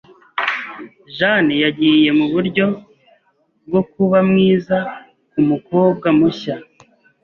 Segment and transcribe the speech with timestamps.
[1.17, 2.65] Jane yagiye muburyo
[3.67, 4.77] bwo kuba mwiza
[5.31, 6.55] kumukobwa mushya.